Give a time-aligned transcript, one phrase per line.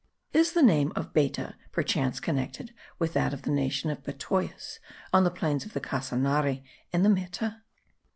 [0.33, 4.79] Is the name of Beta perchance connected with that of the nation of Betoyes,
[5.13, 7.61] of the plains of the Casanare and the Meta?